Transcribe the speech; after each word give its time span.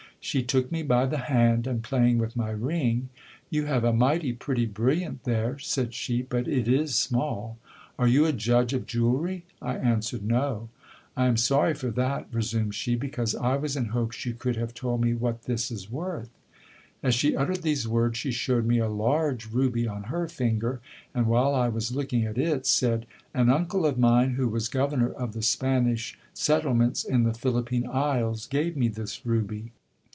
She 0.23 0.43
took 0.43 0.71
me 0.71 0.83
by 0.83 1.07
the 1.07 1.17
hand, 1.17 1.65
and 1.65 1.81
playing 1.81 2.19
with 2.19 2.35
my 2.35 2.51
ring, 2.51 3.09
You 3.49 3.65
have 3.65 3.83
a 3.83 3.91
mighty 3.91 4.33
pretty 4.33 4.67
brilliant 4.67 5.23
there, 5.23 5.57
said 5.57 5.95
she, 5.95 6.21
but 6.21 6.47
it 6.47 6.67
is 6.67 6.93
small. 6.93 7.57
Are 7.97 8.07
you 8.07 8.25
a 8.25 8.31
judge 8.31 8.71
of 8.71 8.85
jewellery? 8.85 9.45
I 9.63 9.77
answered, 9.77 10.23
no! 10.23 10.69
I 11.17 11.25
am 11.25 11.37
sorry 11.37 11.73
for 11.73 11.89
that, 11.89 12.27
resumed 12.31 12.75
she, 12.75 12.93
because 12.93 13.33
I 13.33 13.55
was 13.55 13.75
in 13.75 13.85
hopes 13.85 14.23
you 14.23 14.35
could 14.35 14.57
have 14.57 14.75
told 14.75 15.01
me 15.01 15.15
what 15.15 15.45
this 15.45 15.71
is 15.71 15.89
worth. 15.89 16.29
As 17.01 17.15
she 17.15 17.35
uttered 17.35 17.63
these 17.63 17.87
words, 17.87 18.19
she 18.19 18.31
showed' 18.31 18.67
me 18.67 18.77
a 18.77 18.87
large 18.87 19.49
ruby 19.51 19.87
on 19.87 20.03
her 20.03 20.27
finger; 20.27 20.81
and, 21.15 21.25
while 21.25 21.55
I 21.55 21.67
was 21.67 21.95
looking 21.95 22.25
at 22.25 22.37
it, 22.37 22.67
said— 22.67 23.07
An 23.33 23.49
uncle 23.49 23.87
of 23.87 23.97
mine, 23.97 24.35
who 24.35 24.47
was 24.47 24.67
governor 24.67 25.09
of 25.09 25.33
the 25.33 25.41
Spanish 25.41 26.15
settlements 26.31 27.03
in 27.03 27.23
the 27.23 27.33
Philippine 27.33 27.87
isles, 27.87 28.45
gave 28.45 28.77
me 28.77 28.87
this 28.87 29.25
ruby. 29.25 29.71